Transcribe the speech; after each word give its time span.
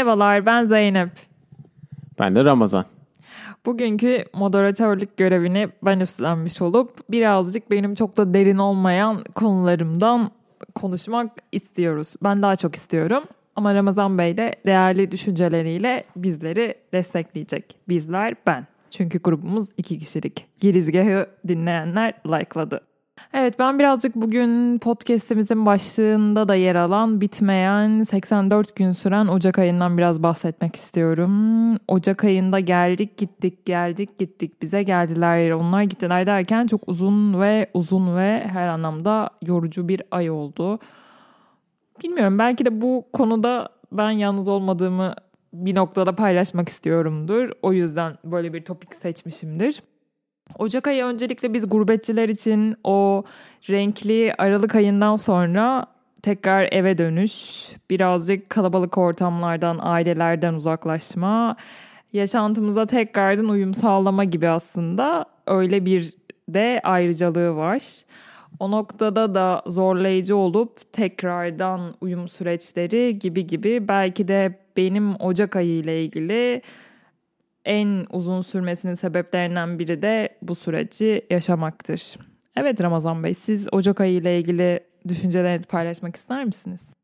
Merhabalar 0.00 0.46
ben 0.46 0.66
Zeynep. 0.66 1.10
Ben 2.18 2.34
de 2.34 2.44
Ramazan. 2.44 2.84
Bugünkü 3.66 4.24
moderatörlük 4.34 5.16
görevini 5.16 5.68
ben 5.82 6.00
üstlenmiş 6.00 6.62
olup 6.62 7.10
birazcık 7.10 7.70
benim 7.70 7.94
çok 7.94 8.16
da 8.16 8.34
derin 8.34 8.58
olmayan 8.58 9.24
konularımdan 9.34 10.30
konuşmak 10.74 11.30
istiyoruz. 11.52 12.14
Ben 12.24 12.42
daha 12.42 12.56
çok 12.56 12.74
istiyorum 12.76 13.24
ama 13.56 13.74
Ramazan 13.74 14.18
Bey 14.18 14.36
de 14.36 14.54
değerli 14.66 15.10
düşünceleriyle 15.10 16.04
bizleri 16.16 16.74
destekleyecek. 16.92 17.76
Bizler 17.88 18.34
ben. 18.46 18.66
Çünkü 18.90 19.18
grubumuz 19.18 19.68
iki 19.76 19.98
kişilik. 19.98 20.46
Girizgahı 20.60 21.26
dinleyenler 21.48 22.14
likeladı. 22.26 22.80
Evet 23.34 23.58
ben 23.58 23.78
birazcık 23.78 24.14
bugün 24.14 24.78
podcast'imizin 24.78 25.66
başlığında 25.66 26.48
da 26.48 26.54
yer 26.54 26.74
alan 26.74 27.20
bitmeyen 27.20 28.02
84 28.02 28.76
gün 28.76 28.90
süren 28.90 29.26
Ocak 29.26 29.58
ayından 29.58 29.98
biraz 29.98 30.22
bahsetmek 30.22 30.76
istiyorum. 30.76 31.76
Ocak 31.88 32.24
ayında 32.24 32.60
geldik 32.60 33.16
gittik 33.16 33.66
geldik 33.66 34.18
gittik 34.18 34.62
bize 34.62 34.82
geldiler 34.82 35.50
onlar 35.50 35.82
gittiler 35.82 36.26
derken 36.26 36.66
çok 36.66 36.88
uzun 36.88 37.40
ve 37.40 37.70
uzun 37.74 38.16
ve 38.16 38.46
her 38.52 38.68
anlamda 38.68 39.30
yorucu 39.42 39.88
bir 39.88 40.02
ay 40.10 40.30
oldu. 40.30 40.78
Bilmiyorum 42.02 42.38
belki 42.38 42.64
de 42.64 42.80
bu 42.80 43.04
konuda 43.12 43.68
ben 43.92 44.10
yalnız 44.10 44.48
olmadığımı 44.48 45.14
bir 45.52 45.74
noktada 45.74 46.14
paylaşmak 46.14 46.68
istiyorumdur. 46.68 47.50
O 47.62 47.72
yüzden 47.72 48.14
böyle 48.24 48.52
bir 48.52 48.64
topik 48.64 48.94
seçmişimdir. 48.94 49.82
Ocak 50.58 50.86
ayı 50.86 51.04
öncelikle 51.04 51.54
biz 51.54 51.68
gurbetçiler 51.68 52.28
için 52.28 52.76
o 52.84 53.24
renkli 53.70 54.34
Aralık 54.38 54.74
ayından 54.74 55.16
sonra 55.16 55.86
tekrar 56.22 56.68
eve 56.72 56.98
dönüş, 56.98 57.66
birazcık 57.90 58.50
kalabalık 58.50 58.98
ortamlardan, 58.98 59.78
ailelerden 59.82 60.54
uzaklaşma, 60.54 61.56
yaşantımıza 62.12 62.86
tekrardan 62.86 63.48
uyum 63.48 63.74
sağlama 63.74 64.24
gibi 64.24 64.48
aslında 64.48 65.24
öyle 65.46 65.84
bir 65.84 66.12
de 66.48 66.80
ayrıcalığı 66.84 67.56
var. 67.56 67.82
O 68.58 68.70
noktada 68.70 69.34
da 69.34 69.62
zorlayıcı 69.66 70.36
olup 70.36 70.92
tekrardan 70.92 71.94
uyum 72.00 72.28
süreçleri 72.28 73.18
gibi 73.18 73.46
gibi 73.46 73.88
belki 73.88 74.28
de 74.28 74.58
benim 74.76 75.14
Ocak 75.20 75.56
ayı 75.56 75.78
ile 75.78 76.04
ilgili 76.04 76.62
en 77.64 78.06
uzun 78.10 78.40
sürmesinin 78.40 78.94
sebeplerinden 78.94 79.78
biri 79.78 80.02
de 80.02 80.38
bu 80.42 80.54
süreci 80.54 81.26
yaşamaktır. 81.30 82.16
Evet 82.56 82.82
Ramazan 82.82 83.24
Bey 83.24 83.34
siz 83.34 83.68
Ocak 83.72 84.00
ayı 84.00 84.12
ile 84.12 84.38
ilgili 84.38 84.80
düşüncelerinizi 85.08 85.68
paylaşmak 85.68 86.16
ister 86.16 86.44
misiniz? 86.44 86.94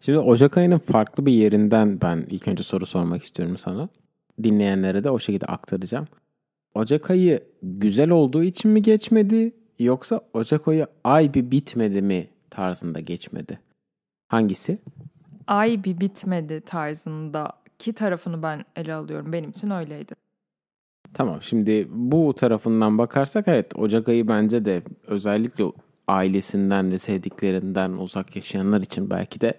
Şimdi 0.00 0.18
Ocak 0.18 0.58
ayının 0.58 0.78
farklı 0.78 1.26
bir 1.26 1.32
yerinden 1.32 2.00
ben 2.00 2.26
ilk 2.30 2.48
önce 2.48 2.62
soru 2.62 2.86
sormak 2.86 3.22
istiyorum 3.22 3.58
sana. 3.58 3.88
Dinleyenlere 4.42 5.04
de 5.04 5.10
o 5.10 5.18
şekilde 5.18 5.46
aktaracağım. 5.46 6.06
Ocak 6.74 7.10
ayı 7.10 7.44
güzel 7.62 8.10
olduğu 8.10 8.42
için 8.42 8.70
mi 8.70 8.82
geçmedi 8.82 9.52
yoksa 9.78 10.20
Ocak 10.32 10.68
ayı 10.68 10.86
ay 11.04 11.34
bir 11.34 11.50
bitmedi 11.50 12.02
mi 12.02 12.28
tarzında 12.50 13.00
geçmedi? 13.00 13.60
Hangisi? 14.28 14.78
Ay 15.46 15.84
bir 15.84 16.00
bitmedi 16.00 16.60
tarzında 16.60 17.52
ki 17.78 17.92
tarafını 17.92 18.42
ben 18.42 18.64
ele 18.76 18.94
alıyorum. 18.94 19.32
Benim 19.32 19.50
için 19.50 19.70
öyleydi. 19.70 20.14
Tamam 21.14 21.42
şimdi 21.42 21.88
bu 21.90 22.32
tarafından 22.32 22.98
bakarsak 22.98 23.48
evet 23.48 23.76
Ocak 23.76 24.08
ayı 24.08 24.28
bence 24.28 24.64
de 24.64 24.82
özellikle 25.06 25.64
ailesinden 26.08 26.90
ve 26.90 26.98
sevdiklerinden 26.98 27.92
uzak 27.92 28.36
yaşayanlar 28.36 28.80
için 28.80 29.10
belki 29.10 29.40
de 29.40 29.54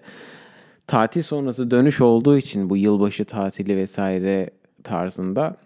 tatil 0.86 1.22
sonrası 1.22 1.70
dönüş 1.70 2.00
olduğu 2.00 2.36
için 2.36 2.70
bu 2.70 2.76
yılbaşı 2.76 3.24
tatili 3.24 3.76
vesaire 3.76 4.50
tarzında 4.84 5.56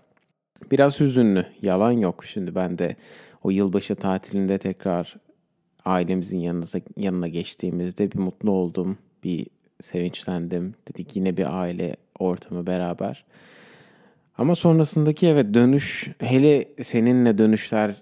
biraz 0.71 1.01
hüzünlü. 1.01 1.47
Yalan 1.63 1.93
yok. 1.93 2.25
Şimdi 2.25 2.55
ben 2.55 2.79
de 2.79 2.97
o 3.43 3.51
yılbaşı 3.51 3.95
tatilinde 3.95 4.59
tekrar 4.59 5.17
ailemizin 5.85 6.39
yanına, 6.39 6.65
yanına 6.97 7.29
geçtiğimizde 7.29 8.13
bir 8.13 8.19
mutlu 8.19 8.51
oldum. 8.51 8.99
Bir 9.25 9.47
sevinçlendim. 9.83 10.75
Dedik 10.89 11.17
yine 11.17 11.37
bir 11.37 11.61
aile 11.61 11.97
ortamı 12.23 12.67
beraber. 12.67 13.25
Ama 14.39 14.55
sonrasındaki 14.55 15.27
evet 15.27 15.55
dönüş 15.55 16.11
hele 16.19 16.69
seninle 16.83 17.39
dönüşler 17.39 17.95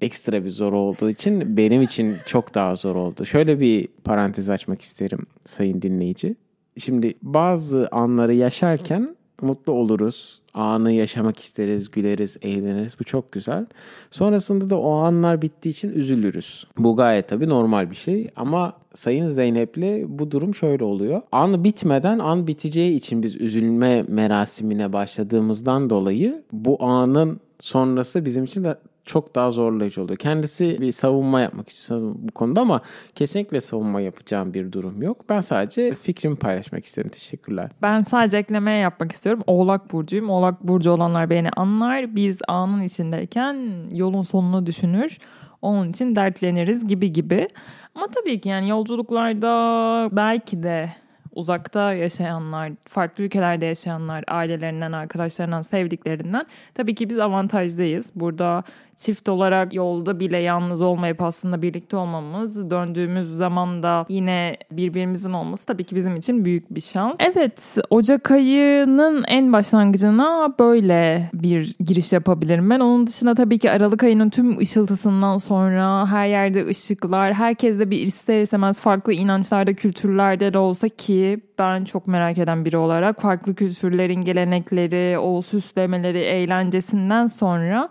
ekstra 0.00 0.44
bir 0.44 0.50
zor 0.50 0.72
olduğu 0.72 1.10
için 1.10 1.56
benim 1.56 1.82
için 1.82 2.16
çok 2.26 2.54
daha 2.54 2.76
zor 2.76 2.96
oldu. 2.96 3.26
Şöyle 3.26 3.60
bir 3.60 3.88
parantez 4.04 4.50
açmak 4.50 4.82
isterim 4.82 5.26
sayın 5.44 5.82
dinleyici. 5.82 6.36
Şimdi 6.78 7.14
bazı 7.22 7.88
anları 7.92 8.34
yaşarken 8.34 9.15
mutlu 9.42 9.72
oluruz. 9.72 10.40
Anı 10.54 10.92
yaşamak 10.92 11.38
isteriz, 11.38 11.90
güleriz, 11.90 12.36
eğleniriz. 12.42 12.96
Bu 13.00 13.04
çok 13.04 13.32
güzel. 13.32 13.66
Sonrasında 14.10 14.70
da 14.70 14.80
o 14.80 14.92
anlar 14.92 15.42
bittiği 15.42 15.72
için 15.72 15.92
üzülürüz. 15.92 16.66
Bu 16.78 16.96
gayet 16.96 17.28
tabii 17.28 17.48
normal 17.48 17.90
bir 17.90 17.96
şey. 17.96 18.30
Ama 18.36 18.72
Sayın 18.94 19.28
Zeynep'le 19.28 20.08
bu 20.08 20.30
durum 20.30 20.54
şöyle 20.54 20.84
oluyor. 20.84 21.22
An 21.32 21.64
bitmeden 21.64 22.18
an 22.18 22.46
biteceği 22.46 22.94
için 22.94 23.22
biz 23.22 23.40
üzülme 23.40 24.02
merasimine 24.02 24.92
başladığımızdan 24.92 25.90
dolayı 25.90 26.42
bu 26.52 26.82
anın 26.84 27.40
sonrası 27.60 28.24
bizim 28.24 28.44
için 28.44 28.64
de 28.64 28.76
çok 29.06 29.34
daha 29.34 29.50
zorlayıcı 29.50 30.02
oluyor. 30.02 30.18
Kendisi 30.18 30.80
bir 30.80 30.92
savunma 30.92 31.40
yapmak 31.40 31.68
istiyor 31.68 32.14
bu 32.18 32.32
konuda 32.32 32.60
ama 32.60 32.80
kesinlikle 33.14 33.60
savunma 33.60 34.00
yapacağım 34.00 34.54
bir 34.54 34.72
durum 34.72 35.02
yok. 35.02 35.24
Ben 35.28 35.40
sadece 35.40 35.94
fikrimi 35.94 36.36
paylaşmak 36.36 36.84
istedim. 36.84 37.10
Teşekkürler. 37.10 37.70
Ben 37.82 38.02
sadece 38.02 38.38
eklemeye 38.38 38.78
yapmak 38.78 39.12
istiyorum. 39.12 39.42
Oğlak 39.46 39.92
Burcu'yum. 39.92 40.30
Oğlak 40.30 40.68
Burcu 40.68 40.90
olanlar 40.90 41.30
beni 41.30 41.50
anlar. 41.50 42.16
Biz 42.16 42.38
anın 42.48 42.82
içindeyken 42.82 43.56
yolun 43.94 44.22
sonunu 44.22 44.66
düşünür. 44.66 45.18
Onun 45.62 45.90
için 45.90 46.16
dertleniriz 46.16 46.86
gibi 46.86 47.12
gibi. 47.12 47.48
Ama 47.94 48.06
tabii 48.06 48.40
ki 48.40 48.48
yani 48.48 48.68
yolculuklarda 48.68 50.08
belki 50.12 50.62
de 50.62 50.90
uzakta 51.36 51.92
yaşayanlar, 51.92 52.72
farklı 52.88 53.24
ülkelerde 53.24 53.66
yaşayanlar, 53.66 54.24
ailelerinden, 54.28 54.92
arkadaşlarından, 54.92 55.62
sevdiklerinden 55.62 56.46
tabii 56.74 56.94
ki 56.94 57.08
biz 57.08 57.18
avantajlıyız. 57.18 58.12
Burada 58.14 58.64
çift 58.96 59.28
olarak 59.28 59.74
yolda 59.74 60.20
bile 60.20 60.38
yalnız 60.38 60.80
olmayıp 60.80 61.22
aslında 61.22 61.62
birlikte 61.62 61.96
olmamız, 61.96 62.70
döndüğümüz 62.70 63.28
zaman 63.28 63.82
da 63.82 64.06
yine 64.08 64.56
birbirimizin 64.70 65.32
olması 65.32 65.66
tabii 65.66 65.84
ki 65.84 65.96
bizim 65.96 66.16
için 66.16 66.44
büyük 66.44 66.74
bir 66.74 66.80
şans. 66.80 67.16
Evet, 67.18 67.76
Ocak 67.90 68.30
ayının 68.30 69.24
en 69.28 69.52
başlangıcına 69.52 70.54
böyle 70.58 71.30
bir 71.34 71.74
giriş 71.86 72.12
yapabilirim 72.12 72.70
ben. 72.70 72.80
Onun 72.80 73.06
dışında 73.06 73.34
tabii 73.34 73.58
ki 73.58 73.70
Aralık 73.70 74.02
ayının 74.02 74.30
tüm 74.30 74.58
ışıltısından 74.58 75.38
sonra 75.38 76.06
her 76.06 76.26
yerde 76.26 76.66
ışıklar, 76.66 77.34
herkes 77.34 77.78
de 77.78 77.90
bir 77.90 78.00
ister 78.00 78.42
istemez 78.42 78.80
farklı 78.80 79.12
inançlarda, 79.12 79.74
kültürlerde 79.74 80.52
de 80.52 80.58
olsa 80.58 80.88
ki 80.88 81.40
ben 81.58 81.84
çok 81.84 82.06
merak 82.06 82.38
eden 82.38 82.64
biri 82.64 82.76
olarak 82.76 83.22
farklı 83.22 83.54
kültürlerin 83.54 84.20
gelenekleri, 84.22 85.18
o 85.18 85.42
süslemeleri, 85.42 86.18
eğlencesinden 86.18 87.26
sonra 87.26 87.88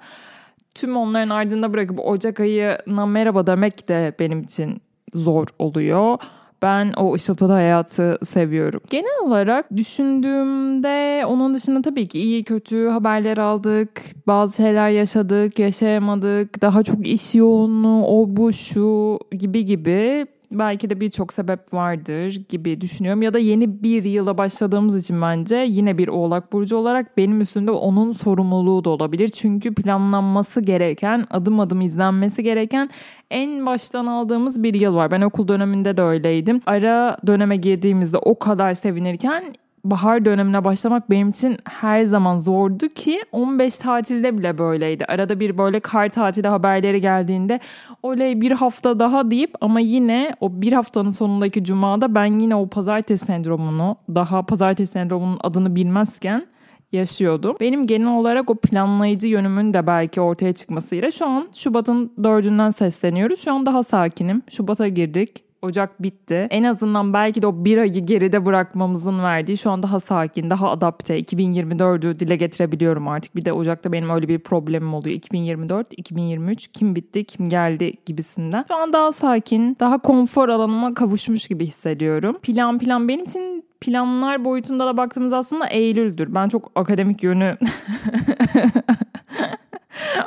tüm 0.75 0.97
onların 0.97 1.29
ardında 1.29 1.73
bırakıp 1.73 1.99
Ocak 1.99 2.39
ayına 2.39 3.05
merhaba 3.05 3.47
demek 3.47 3.89
de 3.89 4.13
benim 4.19 4.41
için 4.41 4.81
zor 5.13 5.47
oluyor. 5.59 6.17
Ben 6.61 6.93
o 6.97 7.13
ışıltılı 7.13 7.53
hayatı 7.53 8.17
seviyorum. 8.23 8.81
Genel 8.89 9.19
olarak 9.23 9.75
düşündüğümde 9.75 11.25
onun 11.25 11.53
dışında 11.53 11.81
tabii 11.81 12.07
ki 12.07 12.19
iyi 12.19 12.43
kötü 12.43 12.87
haberler 12.87 13.37
aldık. 13.37 14.01
Bazı 14.27 14.57
şeyler 14.57 14.89
yaşadık, 14.89 15.59
yaşayamadık. 15.59 16.61
Daha 16.61 16.83
çok 16.83 17.07
iş 17.07 17.35
yoğunluğu, 17.35 18.05
o 18.05 18.25
bu 18.27 18.53
şu 18.53 19.19
gibi 19.31 19.65
gibi 19.65 20.25
belki 20.51 20.89
de 20.89 20.99
birçok 21.01 21.33
sebep 21.33 21.73
vardır 21.73 22.41
gibi 22.49 22.81
düşünüyorum. 22.81 23.21
Ya 23.21 23.33
da 23.33 23.39
yeni 23.39 23.83
bir 23.83 24.03
yıla 24.03 24.37
başladığımız 24.37 24.99
için 24.99 25.21
bence 25.21 25.55
yine 25.55 25.97
bir 25.97 26.07
oğlak 26.07 26.53
burcu 26.53 26.77
olarak 26.77 27.17
benim 27.17 27.41
üstünde 27.41 27.71
onun 27.71 28.11
sorumluluğu 28.11 28.83
da 28.83 28.89
olabilir. 28.89 29.27
Çünkü 29.27 29.73
planlanması 29.73 30.61
gereken, 30.61 31.27
adım 31.29 31.59
adım 31.59 31.81
izlenmesi 31.81 32.43
gereken 32.43 32.89
en 33.31 33.65
baştan 33.65 34.05
aldığımız 34.05 34.63
bir 34.63 34.73
yıl 34.73 34.95
var. 34.95 35.11
Ben 35.11 35.21
okul 35.21 35.47
döneminde 35.47 35.97
de 35.97 36.01
öyleydim. 36.01 36.59
Ara 36.65 37.17
döneme 37.27 37.57
girdiğimizde 37.57 38.17
o 38.17 38.39
kadar 38.39 38.73
sevinirken 38.73 39.55
bahar 39.85 40.25
dönemine 40.25 40.63
başlamak 40.63 41.09
benim 41.09 41.29
için 41.29 41.57
her 41.69 42.03
zaman 42.03 42.37
zordu 42.37 42.87
ki 42.87 43.21
15 43.31 43.77
tatilde 43.77 44.37
bile 44.37 44.57
böyleydi. 44.57 45.05
Arada 45.05 45.39
bir 45.39 45.57
böyle 45.57 45.79
kar 45.79 46.09
tatili 46.09 46.47
haberleri 46.47 47.01
geldiğinde 47.01 47.59
oley 48.03 48.41
bir 48.41 48.51
hafta 48.51 48.99
daha 48.99 49.31
deyip 49.31 49.53
ama 49.61 49.79
yine 49.79 50.35
o 50.41 50.61
bir 50.61 50.73
haftanın 50.73 51.09
sonundaki 51.09 51.63
cumada 51.63 52.15
ben 52.15 52.39
yine 52.39 52.55
o 52.55 52.67
pazartesi 52.67 53.25
sendromunu 53.25 53.97
daha 54.15 54.43
pazartesi 54.43 54.91
sendromunun 54.91 55.39
adını 55.43 55.75
bilmezken 55.75 56.47
yaşıyordum. 56.91 57.55
Benim 57.59 57.87
genel 57.87 58.17
olarak 58.17 58.49
o 58.49 58.55
planlayıcı 58.55 59.27
yönümün 59.27 59.73
de 59.73 59.87
belki 59.87 60.21
ortaya 60.21 60.51
çıkmasıyla 60.51 61.11
şu 61.11 61.27
an 61.27 61.47
Şubat'ın 61.53 62.13
dördünden 62.23 62.69
sesleniyoruz. 62.69 63.39
Şu 63.39 63.53
an 63.53 63.65
daha 63.65 63.83
sakinim. 63.83 64.41
Şubat'a 64.49 64.87
girdik. 64.87 65.43
Ocak 65.65 66.03
bitti. 66.03 66.47
En 66.49 66.63
azından 66.63 67.13
belki 67.13 67.41
de 67.41 67.47
o 67.47 67.65
bir 67.65 67.77
ayı 67.77 68.05
geride 68.05 68.45
bırakmamızın 68.45 69.23
verdiği 69.23 69.57
şu 69.57 69.71
an 69.71 69.83
daha 69.83 69.99
sakin, 69.99 70.49
daha 70.49 70.69
adapte. 70.71 71.19
2024'ü 71.19 72.19
dile 72.19 72.35
getirebiliyorum 72.35 73.07
artık. 73.07 73.35
Bir 73.35 73.45
de 73.45 73.53
Ocak'ta 73.53 73.91
benim 73.91 74.09
öyle 74.09 74.27
bir 74.27 74.39
problemim 74.39 74.93
oluyor. 74.93 75.15
2024, 75.15 75.87
2023 75.97 76.67
kim 76.67 76.95
bitti, 76.95 77.25
kim 77.25 77.49
geldi 77.49 77.93
gibisinden. 78.05 78.65
Şu 78.67 78.75
an 78.75 78.93
daha 78.93 79.11
sakin, 79.11 79.77
daha 79.79 79.97
konfor 79.97 80.49
alanıma 80.49 80.93
kavuşmuş 80.93 81.47
gibi 81.47 81.65
hissediyorum. 81.65 82.37
Plan 82.41 82.79
plan 82.79 83.07
benim 83.07 83.25
için 83.25 83.65
planlar 83.81 84.45
boyutunda 84.45 84.85
da 84.85 84.97
baktığımız 84.97 85.33
aslında 85.33 85.67
Eylül'dür. 85.67 86.35
Ben 86.35 86.49
çok 86.49 86.71
akademik 86.75 87.23
yönü 87.23 87.57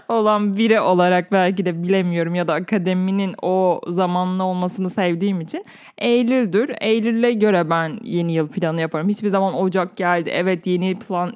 olan 0.09 0.57
biri 0.57 0.81
olarak 0.81 1.33
belki 1.33 1.67
de 1.67 1.83
bilemiyorum 1.83 2.35
ya 2.35 2.49
da 2.49 2.55
akademinin 2.55 3.35
o 3.43 3.81
zamanlı 3.89 4.45
olmasını 4.45 4.91
sevdiğim 4.91 5.41
için 5.41 5.65
Eylül'dür. 5.99 6.71
Eylül'e 6.81 7.33
göre 7.33 7.71
ben 7.71 7.99
yeni 8.03 8.33
yıl 8.33 8.49
planı 8.49 8.81
yaparım. 8.81 9.09
Hiçbir 9.09 9.29
zaman 9.29 9.55
Ocak 9.55 9.97
geldi. 9.97 10.31
Evet 10.33 10.67
yeni 10.67 10.99
plan 10.99 11.33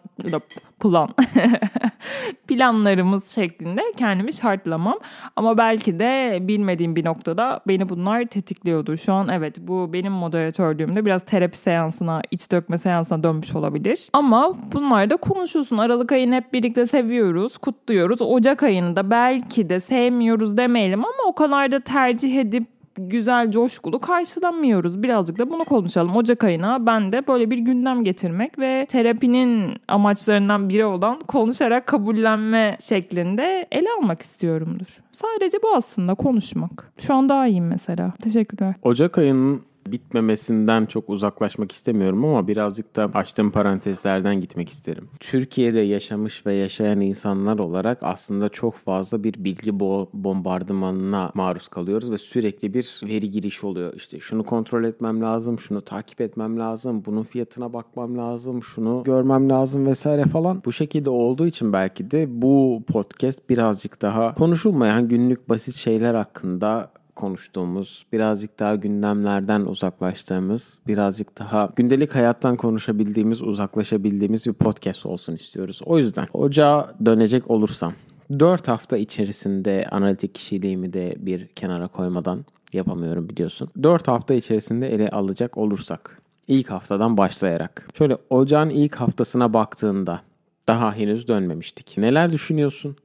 plan 0.81 1.15
planlarımız 2.49 3.35
şeklinde 3.35 3.83
kendimi 3.97 4.33
şartlamam. 4.33 4.99
Ama 5.37 5.59
belki 5.59 5.99
de 5.99 6.39
bilmediğim 6.41 6.97
bir 6.97 7.05
noktada 7.05 7.61
beni 7.69 7.89
bunlar 7.89 8.25
tetikliyordur. 8.25 8.97
Şu 8.97 9.13
an 9.13 9.29
evet 9.29 9.57
bu 9.59 9.93
benim 9.93 10.13
moderatörlüğümde 10.13 11.05
biraz 11.05 11.25
terapi 11.25 11.59
seansına, 11.59 12.23
iç 12.31 12.53
dökme 12.53 12.79
seansına 12.79 13.23
dönmüş 13.23 13.55
olabilir. 13.55 14.09
Ama 14.13 14.55
bunlar 14.73 15.11
da 15.11 15.17
konuşulsun. 15.17 15.79
Aralık 15.79 16.13
ayını 16.13 16.35
hep 16.35 16.53
birlikte 16.53 16.87
seviyoruz, 16.87 17.59
kutluyoruz. 17.59 18.23
Ocak 18.23 18.63
ayını 18.63 18.97
da 18.97 19.11
belki 19.11 19.69
de 19.69 19.81
sevmiyoruz 19.81 20.57
demeyelim 20.57 21.05
ama 21.05 21.29
o 21.29 21.35
kadar 21.35 21.73
da 21.73 21.81
tercih 21.81 22.41
edip 22.41 22.65
güzel, 22.97 23.51
coşkulu 23.51 23.99
karşılamıyoruz. 23.99 25.03
Birazcık 25.03 25.39
da 25.39 25.51
bunu 25.51 25.65
konuşalım. 25.65 26.17
Ocak 26.17 26.45
ayına 26.45 26.87
ben 26.87 27.13
de 27.13 27.27
böyle 27.29 27.51
bir 27.51 27.59
gündem 27.59 28.05
getirmek 28.05 28.59
ve 28.59 28.87
terapinin 28.91 29.77
amaçlarından 29.89 30.69
biri 30.69 30.85
olan 30.85 31.21
konuşarak 31.21 31.87
kabullenme 31.87 32.77
şeklinde 32.81 33.67
ele 33.73 33.89
almak 33.99 34.23
istiyorumdur. 34.23 34.99
Sadece 35.13 35.59
bu 35.63 35.75
aslında 35.77 36.15
konuşmak. 36.15 36.93
Şu 36.99 37.15
an 37.15 37.29
daha 37.29 37.47
iyiyim 37.47 37.67
mesela. 37.67 38.13
Teşekkürler. 38.23 38.75
Ocak 38.83 39.19
ayının 39.19 39.63
bitmemesinden 39.87 40.87
çok 40.87 41.11
uzaklaşmak 41.11 41.73
istemiyorum 41.73 42.25
ama 42.25 42.49
birazcık 42.49 42.97
da 42.97 43.11
açtığım 43.15 43.51
parantezlerden 43.51 44.41
gitmek 44.41 44.69
isterim. 44.69 45.09
Türkiye'de 45.21 45.81
yaşamış 45.81 46.47
ve 46.47 46.55
yaşayan 46.55 47.01
insanlar 47.01 47.59
olarak 47.59 47.99
aslında 48.03 48.49
çok 48.49 48.77
fazla 48.77 49.25
bir 49.25 49.45
bilgi 49.45 49.81
bombardımanına 50.13 51.31
maruz 51.35 51.69
kalıyoruz 51.69 52.11
ve 52.11 52.19
sürekli 52.19 52.75
bir 52.75 53.01
veri 53.05 53.31
girişi 53.31 53.67
oluyor. 53.67 53.95
İşte 53.95 54.21
şunu 54.21 54.45
kontrol 54.45 54.85
etmem 54.85 55.21
lazım, 55.21 55.59
şunu 55.59 55.81
takip 55.81 56.21
etmem 56.21 56.59
lazım, 56.59 57.05
bunun 57.07 57.23
fiyatına 57.23 57.73
bakmam 57.73 58.19
lazım, 58.19 58.63
şunu 58.63 59.03
görmem 59.05 59.51
lazım 59.51 59.87
vesaire 59.87 60.25
falan. 60.25 60.63
Bu 60.65 60.73
şekilde 60.73 61.11
olduğu 61.11 61.47
için 61.47 61.73
belki 61.73 62.11
de 62.11 62.43
bu 62.43 62.83
podcast 62.93 63.51
birazcık 63.51 64.03
daha 64.03 64.35
konuşulmayan 64.35 65.09
günlük 65.09 65.49
basit 65.49 65.75
şeyler 65.75 66.15
hakkında 66.15 66.93
konuştuğumuz, 67.23 68.07
birazcık 68.13 68.59
daha 68.59 68.75
gündemlerden 68.75 69.61
uzaklaştığımız, 69.61 70.79
birazcık 70.87 71.39
daha 71.39 71.73
gündelik 71.77 72.15
hayattan 72.15 72.57
konuşabildiğimiz, 72.57 73.43
uzaklaşabildiğimiz 73.43 74.47
bir 74.47 74.53
podcast 74.53 75.07
olsun 75.07 75.35
istiyoruz. 75.35 75.81
O 75.85 75.99
yüzden 75.99 76.27
ocağa 76.33 76.95
dönecek 77.07 77.51
olursam 77.51 77.93
4 78.39 78.69
hafta 78.69 78.97
içerisinde 78.97 79.87
analitik 79.91 80.35
kişiliğimi 80.35 80.93
de 80.93 81.15
bir 81.19 81.47
kenara 81.47 81.89
koymadan 81.89 82.45
yapamıyorum 82.73 83.29
biliyorsun. 83.29 83.69
4 83.83 84.09
hafta 84.09 84.35
içerisinde 84.35 84.95
ele 84.95 85.09
alacak 85.09 85.59
olursak 85.59 86.23
ilk 86.49 86.71
haftadan 86.71 87.17
başlayarak 87.17 87.89
şöyle 87.99 88.17
ocağın 88.31 88.71
ilk 88.71 88.95
haftasına 88.95 89.53
baktığında 89.53 90.23
daha 90.69 90.95
henüz 90.95 91.29
dönmemiştik. 91.29 91.99
Neler 91.99 92.31
düşünüyorsun? 92.31 92.97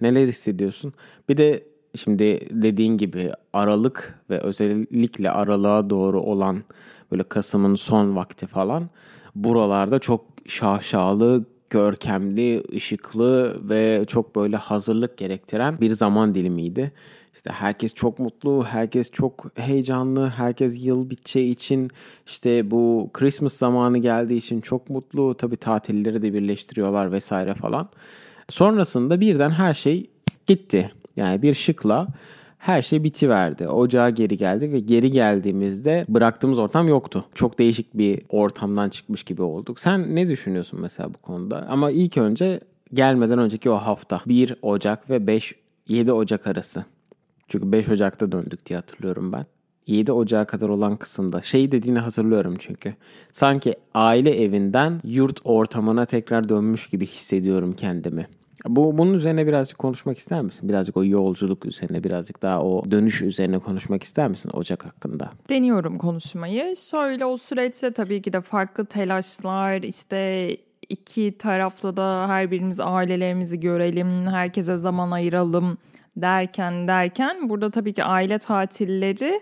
Neler 0.00 0.26
hissediyorsun? 0.28 0.92
Bir 1.28 1.36
de 1.36 1.75
Şimdi 1.96 2.48
dediğin 2.50 2.98
gibi 2.98 3.32
Aralık 3.52 4.20
ve 4.30 4.40
özellikle 4.40 5.30
aralığa 5.30 5.90
doğru 5.90 6.20
olan 6.20 6.64
böyle 7.12 7.22
Kasım'ın 7.22 7.74
son 7.74 8.16
vakti 8.16 8.46
falan 8.46 8.90
buralarda 9.34 9.98
çok 9.98 10.24
şaşalı, 10.46 11.44
görkemli, 11.70 12.62
ışıklı 12.74 13.60
ve 13.68 14.04
çok 14.06 14.36
böyle 14.36 14.56
hazırlık 14.56 15.18
gerektiren 15.18 15.80
bir 15.80 15.90
zaman 15.90 16.34
dilimiydi. 16.34 16.92
İşte 17.34 17.50
herkes 17.50 17.94
çok 17.94 18.18
mutlu, 18.18 18.64
herkes 18.64 19.10
çok 19.10 19.46
heyecanlı, 19.56 20.28
herkes 20.28 20.86
yıl 20.86 21.10
biteceği 21.10 21.50
için 21.50 21.90
işte 22.26 22.70
bu 22.70 23.10
Christmas 23.12 23.52
zamanı 23.52 23.98
geldiği 23.98 24.36
için 24.36 24.60
çok 24.60 24.90
mutlu. 24.90 25.34
Tabii 25.34 25.56
tatilleri 25.56 26.22
de 26.22 26.34
birleştiriyorlar 26.34 27.12
vesaire 27.12 27.54
falan. 27.54 27.88
Sonrasında 28.48 29.20
birden 29.20 29.50
her 29.50 29.74
şey 29.74 30.10
gitti. 30.46 30.92
Yani 31.16 31.42
bir 31.42 31.54
şıkla 31.54 32.08
her 32.58 32.82
şey 32.82 33.04
bitiverdi. 33.04 33.68
Ocağa 33.68 34.10
geri 34.10 34.36
geldik 34.36 34.72
ve 34.72 34.80
geri 34.80 35.10
geldiğimizde 35.10 36.04
bıraktığımız 36.08 36.58
ortam 36.58 36.88
yoktu. 36.88 37.24
Çok 37.34 37.58
değişik 37.58 37.94
bir 37.94 38.22
ortamdan 38.28 38.88
çıkmış 38.88 39.22
gibi 39.22 39.42
olduk. 39.42 39.80
Sen 39.80 40.14
ne 40.14 40.28
düşünüyorsun 40.28 40.80
mesela 40.80 41.14
bu 41.14 41.18
konuda? 41.18 41.66
Ama 41.68 41.90
ilk 41.90 42.16
önce 42.16 42.60
gelmeden 42.94 43.38
önceki 43.38 43.70
o 43.70 43.74
hafta 43.74 44.20
1 44.26 44.56
Ocak 44.62 45.10
ve 45.10 45.26
5 45.26 45.54
7 45.88 46.12
Ocak 46.12 46.46
arası. 46.46 46.84
Çünkü 47.48 47.72
5 47.72 47.88
Ocak'ta 47.88 48.32
döndük 48.32 48.66
diye 48.66 48.76
hatırlıyorum 48.76 49.32
ben. 49.32 49.46
7 49.86 50.12
Ocağı 50.12 50.46
kadar 50.46 50.68
olan 50.68 50.96
kısımda 50.96 51.42
şey 51.42 51.72
dediğini 51.72 51.98
hatırlıyorum 51.98 52.54
çünkü. 52.58 52.94
Sanki 53.32 53.74
aile 53.94 54.42
evinden 54.42 55.00
yurt 55.04 55.40
ortamına 55.44 56.04
tekrar 56.04 56.48
dönmüş 56.48 56.86
gibi 56.86 57.06
hissediyorum 57.06 57.74
kendimi. 57.76 58.26
Bu 58.68 58.98
bunun 58.98 59.14
üzerine 59.14 59.46
birazcık 59.46 59.78
konuşmak 59.78 60.18
ister 60.18 60.42
misin? 60.42 60.68
Birazcık 60.68 60.96
o 60.96 61.04
yolculuk 61.04 61.66
üzerine, 61.66 62.04
birazcık 62.04 62.42
daha 62.42 62.62
o 62.62 62.82
dönüş 62.90 63.22
üzerine 63.22 63.58
konuşmak 63.58 64.02
ister 64.02 64.28
misin 64.28 64.50
Ocak 64.54 64.84
hakkında? 64.86 65.30
Deniyorum 65.48 65.98
konuşmayı. 65.98 66.76
Şöyle 66.76 67.24
o 67.24 67.36
süreçte 67.36 67.90
tabii 67.90 68.22
ki 68.22 68.32
de 68.32 68.40
farklı 68.40 68.84
telaşlar, 68.84 69.82
işte 69.82 70.50
iki 70.88 71.38
tarafta 71.38 71.96
da 71.96 72.28
her 72.28 72.50
birimiz 72.50 72.80
ailelerimizi 72.80 73.60
görelim, 73.60 74.26
herkese 74.26 74.76
zaman 74.76 75.10
ayıralım 75.10 75.78
derken 76.16 76.88
derken 76.88 77.48
burada 77.48 77.70
tabii 77.70 77.92
ki 77.92 78.04
aile 78.04 78.38
tatilleri 78.38 79.40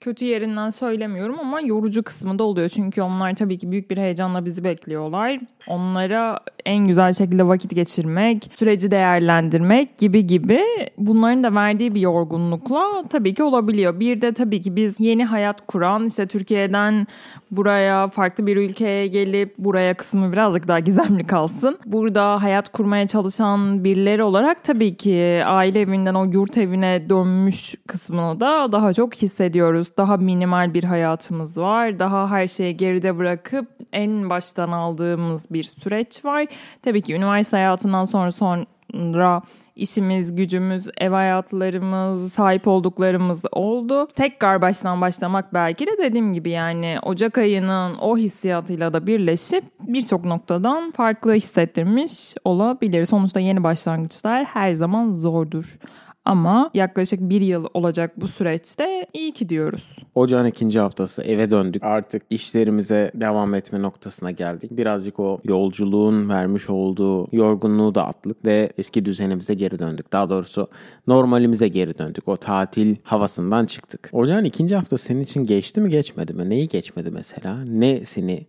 kötü 0.00 0.24
yerinden 0.24 0.70
söylemiyorum 0.70 1.40
ama 1.40 1.60
yorucu 1.60 2.02
kısmı 2.02 2.38
da 2.38 2.44
oluyor. 2.44 2.68
Çünkü 2.68 3.02
onlar 3.02 3.34
tabii 3.34 3.58
ki 3.58 3.70
büyük 3.70 3.90
bir 3.90 3.96
heyecanla 3.96 4.44
bizi 4.44 4.64
bekliyorlar. 4.64 5.38
Onlara 5.68 6.40
en 6.64 6.86
güzel 6.86 7.12
şekilde 7.12 7.46
vakit 7.46 7.74
geçirmek, 7.74 8.50
süreci 8.54 8.90
değerlendirmek 8.90 9.98
gibi 9.98 10.26
gibi 10.26 10.60
bunların 10.98 11.44
da 11.44 11.54
verdiği 11.54 11.94
bir 11.94 12.00
yorgunlukla 12.00 13.04
tabii 13.10 13.34
ki 13.34 13.42
olabiliyor. 13.42 14.00
Bir 14.00 14.20
de 14.20 14.32
tabii 14.32 14.62
ki 14.62 14.76
biz 14.76 14.94
yeni 14.98 15.24
hayat 15.24 15.66
kuran 15.66 16.06
işte 16.06 16.26
Türkiye'den 16.26 17.06
buraya 17.50 18.08
farklı 18.08 18.46
bir 18.46 18.56
ülkeye 18.56 19.06
gelip 19.06 19.58
buraya 19.58 19.94
kısmı 19.94 20.32
birazcık 20.32 20.68
daha 20.68 20.78
gizemli 20.78 21.26
kalsın. 21.26 21.78
Burada 21.86 22.42
hayat 22.42 22.68
kurmaya 22.72 23.06
çalışan 23.06 23.84
birileri 23.84 24.22
olarak 24.22 24.64
tabii 24.64 24.96
ki 24.96 25.42
aile 25.44 25.80
evinden 25.80 26.14
o 26.14 26.24
yurt 26.24 26.58
evine 26.58 27.10
dönmüş 27.10 27.74
kısmını 27.86 28.40
da 28.40 28.72
daha 28.72 28.92
çok 28.92 29.14
hissediyoruz. 29.14 29.95
Daha 29.96 30.16
minimal 30.16 30.74
bir 30.74 30.84
hayatımız 30.84 31.58
var. 31.58 31.98
Daha 31.98 32.30
her 32.30 32.46
şeyi 32.46 32.76
geride 32.76 33.18
bırakıp 33.18 33.68
en 33.92 34.30
baştan 34.30 34.72
aldığımız 34.72 35.46
bir 35.50 35.62
süreç 35.62 36.24
var. 36.24 36.46
Tabii 36.82 37.02
ki 37.02 37.14
üniversite 37.14 37.56
hayatından 37.56 38.04
sonra 38.04 38.30
sonra 38.30 39.42
işimiz, 39.76 40.36
gücümüz, 40.36 40.88
ev 40.98 41.10
hayatlarımız, 41.10 42.32
sahip 42.32 42.68
olduklarımız 42.68 43.42
oldu. 43.52 44.06
Tekrar 44.14 44.62
baştan 44.62 45.00
başlamak 45.00 45.54
belki 45.54 45.86
de 45.86 45.90
dediğim 45.98 46.34
gibi 46.34 46.50
yani 46.50 46.96
Ocak 47.02 47.38
ayının 47.38 47.94
o 48.00 48.16
hissiyatıyla 48.16 48.92
da 48.92 49.06
birleşip 49.06 49.64
birçok 49.80 50.24
noktadan 50.24 50.90
farklı 50.90 51.34
hissettirmiş 51.34 52.34
olabilir. 52.44 53.04
Sonuçta 53.04 53.40
yeni 53.40 53.64
başlangıçlar 53.64 54.44
her 54.44 54.72
zaman 54.72 55.12
zordur. 55.12 55.78
Ama 56.26 56.70
yaklaşık 56.74 57.20
bir 57.20 57.40
yıl 57.40 57.66
olacak 57.74 58.20
bu 58.20 58.28
süreçte 58.28 59.06
iyi 59.12 59.32
ki 59.32 59.48
diyoruz. 59.48 59.96
Ocağın 60.14 60.46
ikinci 60.46 60.80
haftası 60.80 61.22
eve 61.22 61.50
döndük. 61.50 61.84
Artık 61.84 62.22
işlerimize 62.30 63.10
devam 63.14 63.54
etme 63.54 63.82
noktasına 63.82 64.30
geldik. 64.30 64.70
Birazcık 64.70 65.20
o 65.20 65.40
yolculuğun 65.44 66.28
vermiş 66.28 66.70
olduğu 66.70 67.36
yorgunluğu 67.36 67.94
da 67.94 68.06
attık 68.06 68.44
ve 68.44 68.72
eski 68.78 69.04
düzenimize 69.04 69.54
geri 69.54 69.78
döndük. 69.78 70.12
Daha 70.12 70.30
doğrusu 70.30 70.68
normalimize 71.06 71.68
geri 71.68 71.98
döndük. 71.98 72.28
O 72.28 72.36
tatil 72.36 72.96
havasından 73.02 73.66
çıktık. 73.66 74.08
Ocağın 74.12 74.44
ikinci 74.44 74.76
haftası 74.76 75.04
senin 75.04 75.20
için 75.20 75.46
geçti 75.46 75.80
mi 75.80 75.90
geçmedi 75.90 76.34
mi? 76.34 76.50
Neyi 76.50 76.68
geçmedi 76.68 77.10
mesela? 77.10 77.64
Ne 77.64 78.04
seni 78.04 78.46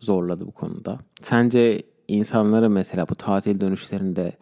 zorladı 0.00 0.46
bu 0.46 0.52
konuda? 0.52 0.98
Sence 1.20 1.82
insanları 2.08 2.70
mesela 2.70 3.08
bu 3.08 3.14
tatil 3.14 3.60
dönüşlerinde 3.60 4.32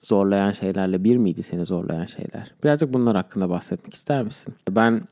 zorlayan 0.00 0.50
şeylerle 0.50 1.04
bir 1.04 1.16
miydi 1.16 1.42
seni 1.42 1.64
zorlayan 1.64 2.04
şeyler? 2.04 2.54
Birazcık 2.64 2.92
bunlar 2.92 3.16
hakkında 3.16 3.50
bahsetmek 3.50 3.94
ister 3.94 4.22
misin? 4.22 4.54
Ben 4.70 5.02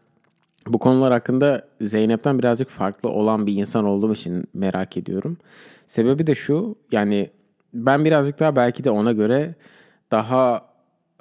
Bu 0.66 0.78
konular 0.78 1.12
hakkında 1.12 1.69
Zeynep'ten 1.81 2.38
birazcık 2.38 2.69
farklı 2.69 3.09
olan 3.09 3.47
bir 3.47 3.55
insan 3.55 3.85
olduğum 3.85 4.12
için 4.12 4.45
merak 4.55 4.97
ediyorum. 4.97 5.37
Sebebi 5.85 6.26
de 6.26 6.35
şu 6.35 6.76
yani 6.93 7.31
ben 7.75 8.05
birazcık 8.05 8.38
daha 8.40 8.57
belki 8.57 8.85
de 8.85 8.90
ona 8.90 9.12
göre 9.12 9.55
daha 10.11 10.66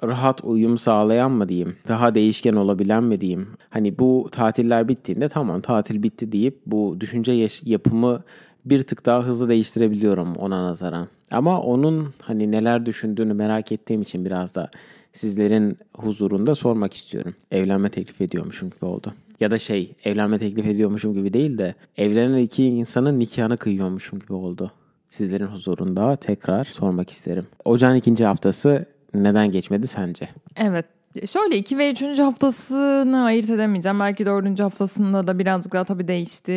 rahat 0.04 0.44
uyum 0.44 0.78
sağlayan 0.78 1.30
mı 1.30 1.48
diyeyim, 1.48 1.76
daha 1.88 2.14
değişken 2.14 2.52
olabilen 2.52 3.04
mi 3.04 3.20
diyeyim. 3.20 3.48
Hani 3.70 3.98
bu 3.98 4.28
tatiller 4.32 4.88
bittiğinde 4.88 5.28
tamam 5.28 5.60
tatil 5.60 6.02
bitti 6.02 6.32
deyip 6.32 6.60
bu 6.66 6.96
düşünce 7.00 7.48
yapımı 7.64 8.22
bir 8.64 8.82
tık 8.82 9.06
daha 9.06 9.22
hızlı 9.22 9.48
değiştirebiliyorum 9.48 10.34
ona 10.34 10.64
nazaran. 10.64 11.08
Ama 11.30 11.60
onun 11.60 12.08
hani 12.22 12.52
neler 12.52 12.86
düşündüğünü 12.86 13.34
merak 13.34 13.72
ettiğim 13.72 14.02
için 14.02 14.24
biraz 14.24 14.54
da 14.54 14.70
sizlerin 15.12 15.78
huzurunda 15.96 16.54
sormak 16.54 16.94
istiyorum. 16.94 17.34
Evlenme 17.50 17.88
teklif 17.88 18.20
ediyormuşum 18.20 18.70
gibi 18.70 18.84
oldu. 18.84 19.14
Ya 19.40 19.50
da 19.50 19.58
şey 19.58 19.94
evlenme 20.04 20.38
teklif 20.38 20.66
ediyormuşum 20.66 21.14
gibi 21.14 21.32
değil 21.32 21.58
de 21.58 21.74
evlenen 21.96 22.38
iki 22.38 22.64
insanın 22.64 23.18
nikahını 23.18 23.56
kıyıyormuşum 23.56 24.18
gibi 24.18 24.32
oldu. 24.32 24.72
Sizlerin 25.10 25.46
huzurunda 25.46 26.16
tekrar 26.16 26.64
sormak 26.64 27.10
isterim. 27.10 27.46
Ocağın 27.64 27.94
ikinci 27.94 28.24
haftası 28.24 28.86
neden 29.14 29.50
geçmedi 29.50 29.86
sence? 29.86 30.28
Evet 30.56 30.86
Şöyle 31.24 31.56
2 31.56 31.78
ve 31.78 31.90
3. 31.90 32.20
haftasını 32.20 33.24
ayırt 33.24 33.50
edemeyeceğim. 33.50 34.00
Belki 34.00 34.26
4. 34.26 34.60
haftasında 34.60 35.26
da 35.26 35.38
birazcık 35.38 35.72
daha 35.72 35.84
tabii 35.84 36.08
değişti. 36.08 36.52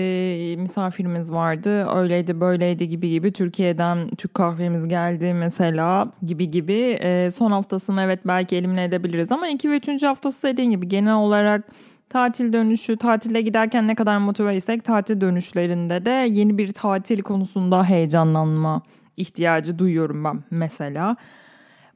Misafirimiz 0.60 1.32
vardı. 1.32 1.88
Öyleydi 1.96 2.40
böyleydi 2.40 2.90
gibi 2.90 3.10
gibi. 3.10 3.32
Türkiye'den 3.32 4.10
Türk 4.10 4.34
kahvemiz 4.34 4.88
geldi 4.88 5.34
mesela 5.34 6.12
gibi 6.26 6.52
gibi. 6.52 6.98
E, 7.02 7.32
son 7.32 7.52
haftasını 7.52 8.02
evet 8.02 8.20
belki 8.26 8.56
elimine 8.56 8.84
edebiliriz. 8.84 9.32
Ama 9.32 9.48
2 9.48 9.72
ve 9.72 9.78
3. 9.78 10.04
haftası 10.04 10.44
dediğin 10.44 10.72
gibi 10.72 10.88
genel 10.88 11.16
olarak 11.16 11.64
tatil 12.10 12.54
dönüşü, 12.54 12.98
tatile 12.98 13.42
giderken 13.42 13.88
ne 13.88 13.96
kadar 13.96 14.18
motiveysek 14.18 14.84
tatil 14.84 15.22
dönüşlerinde 15.22 16.06
de 16.06 16.12
yeni 16.12 16.58
bir 16.58 16.72
tatil 16.72 17.22
konusunda 17.22 17.84
heyecanlanma 17.84 18.82
ihtiyacı 19.18 19.80
duyuyorum 19.80 20.24
ben 20.24 20.44
mesela. 20.52 21.16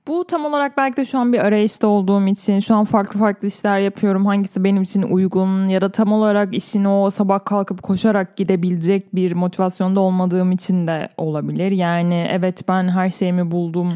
Bu 0.07 0.25
tam 0.25 0.45
olarak 0.45 0.77
belki 0.77 0.97
de 0.97 1.05
şu 1.05 1.19
an 1.19 1.33
bir 1.33 1.39
arayışta 1.39 1.87
olduğum 1.87 2.27
için 2.27 2.59
şu 2.59 2.75
an 2.75 2.83
farklı 2.83 3.19
farklı 3.19 3.47
işler 3.47 3.79
yapıyorum. 3.79 4.25
Hangisi 4.25 4.63
benim 4.63 4.83
için 4.83 5.01
uygun 5.01 5.63
ya 5.69 5.81
da 5.81 5.91
tam 5.91 6.11
olarak 6.13 6.55
işin 6.55 6.85
o 6.85 7.09
sabah 7.09 7.45
kalkıp 7.45 7.83
koşarak 7.83 8.37
gidebilecek 8.37 9.15
bir 9.15 9.33
motivasyonda 9.33 9.99
olmadığım 9.99 10.51
için 10.51 10.87
de 10.87 11.09
olabilir. 11.17 11.71
Yani 11.71 12.27
evet 12.31 12.67
ben 12.67 12.89
her 12.89 13.09
şeyimi 13.09 13.51
buldum. 13.51 13.89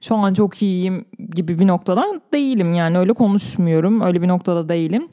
Şu 0.00 0.16
an 0.16 0.34
çok 0.34 0.62
iyiyim 0.62 1.04
gibi 1.34 1.58
bir 1.58 1.66
noktada 1.66 2.04
değilim. 2.32 2.74
Yani 2.74 2.98
öyle 2.98 3.12
konuşmuyorum. 3.12 4.00
Öyle 4.00 4.22
bir 4.22 4.28
noktada 4.28 4.68
değilim. 4.68 5.08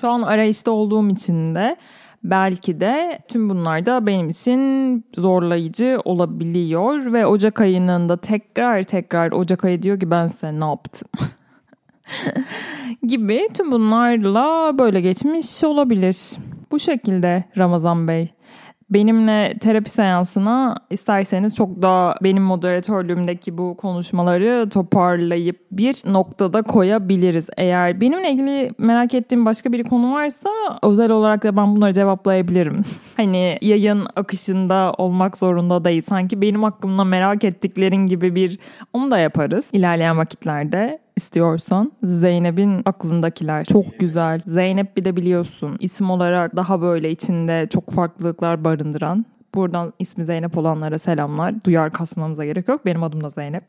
Şu 0.00 0.10
an 0.10 0.22
arayışta 0.22 0.70
olduğum 0.70 1.08
için 1.08 1.54
de 1.54 1.76
belki 2.24 2.80
de 2.80 3.18
tüm 3.28 3.50
bunlar 3.50 3.86
da 3.86 4.06
benim 4.06 4.28
için 4.28 5.04
zorlayıcı 5.16 6.00
olabiliyor 6.04 7.12
ve 7.12 7.26
Ocak 7.26 7.60
ayının 7.60 8.08
da 8.08 8.16
tekrar 8.16 8.82
tekrar 8.82 9.32
Ocak 9.32 9.64
ayı 9.64 9.82
diyor 9.82 10.00
ki 10.00 10.10
ben 10.10 10.26
size 10.26 10.60
ne 10.60 10.64
yaptım 10.64 11.08
gibi 13.06 13.48
tüm 13.54 13.72
bunlarla 13.72 14.78
böyle 14.78 15.00
geçmiş 15.00 15.64
olabilir. 15.64 16.16
Bu 16.72 16.78
şekilde 16.78 17.44
Ramazan 17.58 18.08
Bey 18.08 18.28
benimle 18.90 19.58
terapi 19.60 19.90
seansına 19.90 20.76
isterseniz 20.90 21.56
çok 21.56 21.82
daha 21.82 22.14
benim 22.22 22.42
moderatörlüğümdeki 22.42 23.58
bu 23.58 23.76
konuşmaları 23.76 24.68
toparlayıp 24.68 25.56
bir 25.72 26.02
noktada 26.06 26.62
koyabiliriz. 26.62 27.46
Eğer 27.56 28.00
benimle 28.00 28.30
ilgili 28.30 28.72
merak 28.78 29.14
ettiğim 29.14 29.46
başka 29.46 29.72
bir 29.72 29.84
konu 29.84 30.12
varsa 30.12 30.50
özel 30.82 31.10
olarak 31.10 31.42
da 31.42 31.56
ben 31.56 31.76
bunları 31.76 31.92
cevaplayabilirim. 31.92 32.82
hani 33.16 33.58
yayın 33.62 34.06
akışında 34.16 34.94
olmak 34.98 35.38
zorunda 35.38 35.84
değil. 35.84 36.02
Sanki 36.08 36.42
benim 36.42 36.62
hakkımda 36.62 37.04
merak 37.04 37.44
ettiklerin 37.44 38.06
gibi 38.06 38.34
bir 38.34 38.58
onu 38.92 39.10
da 39.10 39.18
yaparız 39.18 39.68
ilerleyen 39.72 40.18
vakitlerde 40.18 40.98
istiyorsan 41.16 41.92
Zeynep'in 42.02 42.82
aklındakiler 42.84 43.64
çok 43.64 43.98
güzel. 43.98 44.40
Zeynep 44.46 44.96
bir 44.96 45.04
de 45.04 45.16
biliyorsun 45.16 45.76
isim 45.80 46.10
olarak 46.10 46.56
daha 46.56 46.80
böyle 46.80 47.10
içinde 47.10 47.66
çok 47.70 47.90
farklılıklar 47.90 48.64
barındıran 48.64 49.24
Buradan 49.54 49.92
ismi 49.98 50.24
Zeynep 50.24 50.58
olanlara 50.58 50.98
selamlar. 50.98 51.64
Duyar 51.64 51.92
kasmanıza 51.92 52.44
gerek 52.44 52.68
yok. 52.68 52.86
Benim 52.86 53.02
adım 53.02 53.24
da 53.24 53.28
Zeynep. 53.28 53.64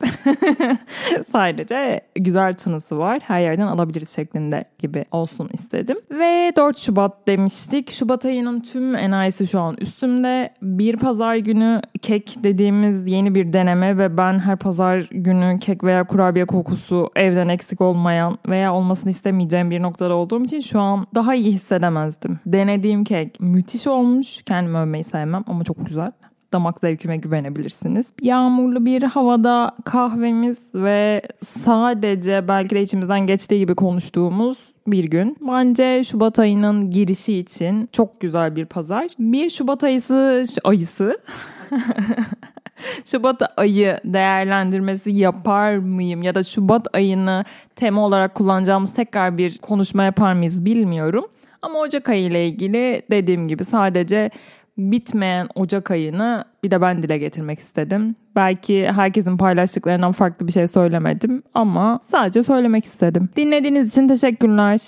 Sadece 1.32 2.02
güzel 2.16 2.54
tınısı 2.56 2.98
var. 2.98 3.20
Her 3.24 3.42
yerden 3.42 3.68
alabiliriz 3.68 4.16
şeklinde 4.16 4.66
gibi 4.80 5.06
olsun 5.12 5.50
istedim. 5.54 5.98
Ve 6.12 6.54
4 6.56 6.78
Şubat 6.78 7.28
demiştik. 7.28 7.92
Şubat 7.92 8.26
ayının 8.26 8.60
tüm 8.60 8.96
enayisi 8.96 9.48
şu 9.48 9.60
an 9.60 9.76
üstümde. 9.80 10.54
Bir 10.62 10.98
pazar 10.98 11.36
günü 11.36 11.82
kek 12.02 12.36
dediğimiz 12.44 13.08
yeni 13.08 13.36
bir 13.36 13.54
deneme 13.54 13.98
ve 13.98 14.18
ben 14.18 14.40
her 14.40 14.58
pazar 14.58 15.08
günü 15.12 15.60
kek 15.60 15.84
veya 15.84 16.04
kurabiye 16.04 16.46
kokusu 16.46 17.10
evden 17.16 17.48
eksik 17.48 17.82
olmayan 17.82 18.38
veya 18.48 18.74
olmasını 18.74 19.12
istemeyeceğim 19.12 19.72
bir 19.72 19.82
noktada 19.82 20.14
olduğum 20.16 20.44
için 20.44 20.60
şu 20.60 20.80
an 20.80 21.08
daha 21.16 21.36
iyi 21.36 21.52
hissedemezdim. 21.52 22.40
Denediğim 22.46 23.04
kek 23.04 23.40
müthiş 23.40 23.88
olmuş. 23.88 24.42
Kendimi 24.42 24.78
övmeyi 24.78 25.04
sevmem 25.04 25.44
ama 25.48 25.64
çok 25.64 25.71
çok 25.76 25.86
güzel. 25.86 26.12
Damak 26.54 26.80
zevkime 26.80 27.18
güvenebilirsiniz. 27.18 28.08
Yağmurlu 28.22 28.86
bir 28.86 29.04
havada 29.04 29.76
kahvemiz 29.86 30.58
ve 30.76 31.22
sadece 31.44 32.48
belki 32.48 32.76
de 32.76 32.82
içimizden 32.82 33.20
geçtiği 33.20 33.60
gibi 33.60 33.76
konuştuğumuz 33.76 34.58
bir 34.88 35.04
gün. 35.04 35.38
Bence 35.42 36.04
Şubat 36.04 36.40
ayının 36.40 36.90
girişi 36.90 37.38
için 37.38 37.90
çok 37.92 38.22
güzel 38.22 38.56
bir 38.56 38.66
pazar. 38.66 39.08
Bir 39.20 39.50
Şubat 39.50 39.84
ayısı 39.84 40.44
ayısı 40.64 41.18
Şubat 43.06 43.42
ayı 43.58 44.00
değerlendirmesi 44.06 45.12
yapar 45.12 45.78
mıyım 45.78 46.24
ya 46.24 46.36
da 46.36 46.44
Şubat 46.44 46.88
ayını 46.94 47.46
tema 47.76 48.06
olarak 48.06 48.36
kullanacağımız 48.36 48.94
tekrar 48.94 49.38
bir 49.38 49.58
konuşma 49.58 50.04
yapar 50.04 50.34
mıyız 50.34 50.66
bilmiyorum. 50.66 51.26
Ama 51.62 51.80
Ocak 51.80 52.10
ayı 52.10 52.24
ile 52.24 52.48
ilgili 52.48 53.02
dediğim 53.12 53.48
gibi 53.48 53.64
sadece 53.64 54.32
bitmeyen 54.78 55.48
Ocak 55.56 55.92
ayını 55.92 56.46
bir 56.64 56.72
de 56.72 56.82
ben 56.82 57.04
dile 57.04 57.18
getirmek 57.18 57.60
istedim. 57.60 58.16
Belki 58.36 58.92
herkesin 58.92 59.38
paylaştıklarından 59.38 60.12
farklı 60.12 60.48
bir 60.48 60.52
şey 60.52 60.68
söylemedim 60.68 61.44
ama 61.54 62.00
sadece 62.04 62.44
söylemek 62.44 62.86
istedim. 62.86 63.30
Dinlediğiniz 63.36 63.88
için 63.88 64.08
teşekkürler. 64.08 64.80